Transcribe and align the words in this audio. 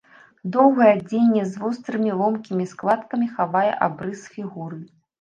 Доўгае 0.53 0.87
адзенне 0.97 1.43
з 1.51 1.61
вострымі 1.65 2.17
ломкімі 2.23 2.65
складкамі 2.75 3.31
хавае 3.39 3.71
абрыс 3.91 4.29
фігуры. 4.37 4.87